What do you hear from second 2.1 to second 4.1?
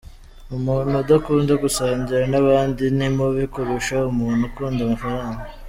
n’abandi ni mubi kurusha